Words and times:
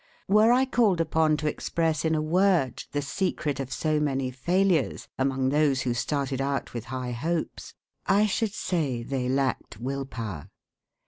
Were 0.27 0.51
I 0.51 0.65
called 0.65 0.99
upon 0.99 1.37
to 1.37 1.47
express 1.47 2.03
in 2.03 2.15
a 2.15 2.23
word 2.23 2.85
the 2.91 3.03
secret 3.03 3.59
of 3.59 3.71
so 3.71 3.99
many 3.99 4.31
failures 4.31 5.07
among 5.19 5.49
those 5.49 5.81
who 5.81 5.93
started 5.93 6.41
out 6.41 6.73
with 6.73 6.85
high 6.85 7.11
hopes, 7.11 7.75
I 8.07 8.25
should 8.25 8.55
say 8.55 9.03
they 9.03 9.29
lacked 9.29 9.77
will 9.77 10.05
power. 10.07 10.49